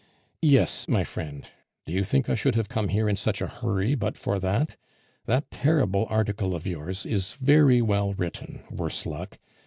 "Yes, 0.41 0.87
my 0.87 1.03
friend; 1.03 1.45
do 1.85 1.93
you 1.93 2.03
think 2.03 2.27
I 2.27 2.33
should 2.33 2.55
have 2.55 2.67
come 2.67 2.87
here 2.87 3.07
in 3.07 3.15
such 3.15 3.39
a 3.39 3.45
hurry 3.45 3.93
but 3.93 4.17
for 4.17 4.39
that? 4.39 4.75
That 5.27 5.51
terrible 5.51 6.07
article 6.09 6.55
of 6.55 6.65
yours 6.65 7.05
is 7.05 7.35
very 7.35 7.83
well 7.83 8.15
written, 8.15 8.63
worse 8.71 9.05
luck. 9.05 9.37